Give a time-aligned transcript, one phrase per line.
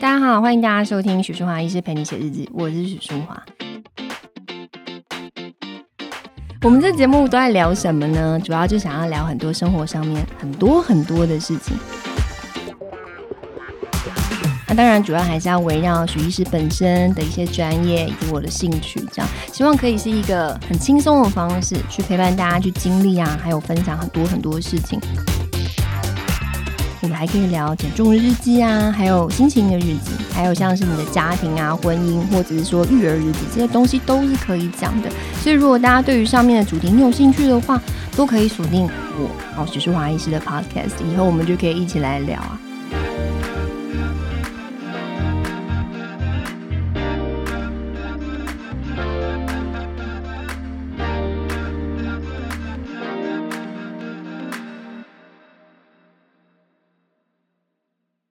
[0.00, 3.42] 大家好，欢迎大家收听许淑华医师陪你写日记，我是许淑华。
[6.62, 8.38] 我们这节目都在聊什么呢？
[8.44, 11.76] 主要就想要聊很多生活上面很多很多的事情。
[14.68, 25.00] 那当然，主要还是要围绕许医师本身的一些专业以及我的兴趣，这样希望可以是一个很轻松的方式去陪伴大家去经历啊，还有分享很多很多事情。
[27.00, 35.08] 我们还可以聊减重日记啊，还有心情的日记，还有像是你的家庭啊、婚姻，或者是说育儿日记，这些东西都是可以讲的。
[35.40, 37.80] 所以，如果大家对于上面的主题你有兴趣的话，
[38.16, 42.58] 都可以锁定我哦，许淑华医师的 Podcast，以后我们就可以一起来聊啊。